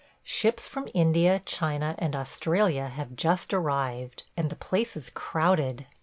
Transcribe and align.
Ships 0.23 0.67
from 0.67 0.87
India, 0.95 1.43
China, 1.45 1.93
and 1.99 2.15
Australia 2.15 2.87
have 2.87 3.15
just 3.15 3.53
arrived, 3.53 4.23
and 4.35 4.49
the 4.49 4.55
place 4.55 4.97
is 4.97 5.11
crowded. 5.11 5.85